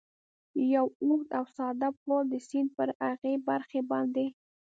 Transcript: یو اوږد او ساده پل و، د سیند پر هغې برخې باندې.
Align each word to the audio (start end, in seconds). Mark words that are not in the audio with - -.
یو 0.73 0.85
اوږد 1.03 1.29
او 1.37 1.45
ساده 1.55 1.89
پل 2.01 2.09
و، 2.13 2.17
د 2.31 2.33
سیند 2.47 2.69
پر 2.75 2.89
هغې 3.03 3.33
برخې 3.47 3.79
باندې. 3.89 4.25